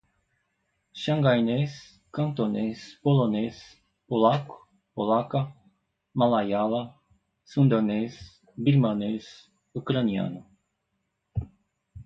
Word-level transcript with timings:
Xangainês, 1.01 1.71
cantonês, 2.11 2.97
polonês, 3.03 3.77
polaco, 4.07 4.57
polaca, 4.95 5.53
malaiala, 6.11 6.95
sundanês, 7.45 8.41
birmanês, 8.57 9.47
ucraniano 9.75 10.43